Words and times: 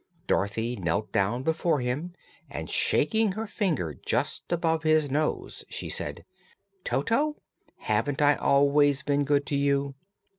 Dorothy 0.25 0.75
knelt 0.77 1.11
down 1.11 1.43
before 1.43 1.79
him 1.79 2.13
and 2.49 2.71
shaking 2.71 3.33
her 3.33 3.45
finger 3.45 3.93
just 3.93 4.51
above 4.51 4.81
his 4.81 5.11
nose 5.11 5.63
she 5.69 5.89
said: 5.89 6.25
"Toto, 6.83 7.35
haven't 7.77 8.19
I 8.19 8.33
always 8.35 9.03
been 9.03 9.25
good 9.25 9.45
to 9.45 9.55
you?" 9.55 9.93